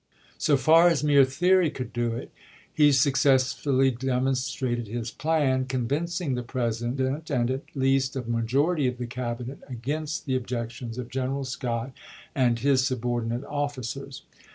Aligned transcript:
So 0.39 0.57
far 0.57 0.87
as 0.89 1.03
mere 1.03 1.23
theory 1.25 1.69
could 1.69 1.93
do 1.93 2.13
it, 2.13 2.31
he 2.73 2.91
successfully 2.91 3.91
demonstrated 3.91 4.87
his 4.87 5.11
plan, 5.11 5.65
convincing 5.65 6.33
the 6.33 6.41
President 6.41 7.29
and 7.29 7.51
at 7.51 7.65
least 7.75 8.15
a 8.15 8.23
majority 8.23 8.87
of 8.87 8.97
the 8.97 9.05
Cabinet 9.05 9.59
against 9.69 10.25
the 10.25 10.35
objections 10.35 10.97
of 10.97 11.11
General 11.11 11.43
Scott 11.45 11.91
and 12.33 12.57
his 12.57 12.83
subordinate 12.83 13.43
officers. 13.43 14.23